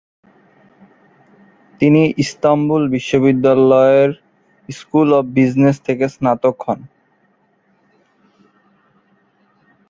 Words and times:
তিনি 1.81 2.01
ইস্তাম্বুল 2.23 2.83
বিশ্ববিদ্যালয়ের 2.95 4.11
school 4.69 5.07
of 5.13 5.25
business 5.37 5.77
থেকে 5.87 6.05
স্নাতক 6.13 6.57
হন। 6.65 6.79